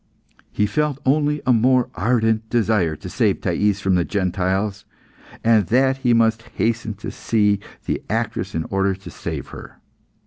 He 0.51 0.65
felt 0.65 0.97
only 1.05 1.43
a 1.45 1.53
more 1.53 1.87
ardent 1.93 2.49
desire 2.49 2.95
to 2.95 3.07
save 3.07 3.41
Thais 3.41 3.79
from 3.81 3.93
the 3.93 4.03
Gentiles, 4.03 4.83
and 5.43 5.67
that 5.67 5.97
he 5.97 6.11
must 6.11 6.41
hasten 6.55 6.95
to 6.95 7.11
see 7.11 7.59
the 7.85 8.01
actress 8.09 8.55
in 8.55 8.63
order 8.71 8.95
to 8.95 9.11
save 9.11 9.49
her. 9.49 9.79